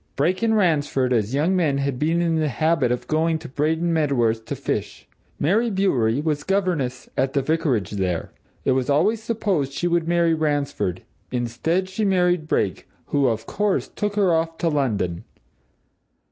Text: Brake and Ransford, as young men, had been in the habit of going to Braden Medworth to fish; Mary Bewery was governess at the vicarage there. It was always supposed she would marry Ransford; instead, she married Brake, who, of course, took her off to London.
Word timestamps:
Brake 0.15 0.41
and 0.41 0.57
Ransford, 0.57 1.13
as 1.13 1.35
young 1.35 1.55
men, 1.55 1.77
had 1.77 1.99
been 1.99 2.23
in 2.23 2.37
the 2.37 2.47
habit 2.47 2.91
of 2.91 3.05
going 3.07 3.37
to 3.37 3.47
Braden 3.47 3.93
Medworth 3.93 4.45
to 4.45 4.55
fish; 4.55 5.07
Mary 5.39 5.69
Bewery 5.69 6.21
was 6.21 6.43
governess 6.43 7.07
at 7.15 7.33
the 7.33 7.43
vicarage 7.43 7.91
there. 7.91 8.31
It 8.65 8.71
was 8.71 8.89
always 8.89 9.21
supposed 9.21 9.73
she 9.73 9.87
would 9.87 10.07
marry 10.07 10.33
Ransford; 10.33 11.03
instead, 11.29 11.87
she 11.87 12.03
married 12.03 12.47
Brake, 12.47 12.87
who, 13.09 13.27
of 13.27 13.45
course, 13.45 13.87
took 13.89 14.15
her 14.15 14.33
off 14.33 14.57
to 14.57 14.69
London. 14.69 15.23